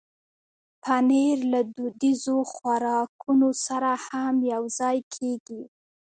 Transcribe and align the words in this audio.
پنېر 0.83 1.37
له 1.53 1.59
دودیزو 1.75 2.37
خوراکونو 2.53 3.49
سره 3.65 3.91
هم 4.07 4.35
یوځای 4.53 4.97
کېږي. 5.15 5.61